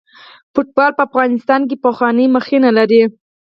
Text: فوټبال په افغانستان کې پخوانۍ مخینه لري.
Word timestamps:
فوټبال 0.53 0.91
په 0.97 1.01
افغانستان 1.07 1.61
کې 1.69 1.75
پخوانۍ 1.85 2.25
مخینه 2.35 2.69
لري. 2.77 3.01